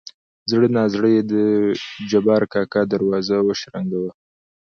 زړه 0.51 0.67
نازړه 0.77 1.07
يې 1.15 1.21
د 1.31 1.33
جبار 2.11 2.41
کاکا 2.53 2.81
دروازه 2.93 3.37
وشرنګه 3.47 3.97
وه. 4.03 4.11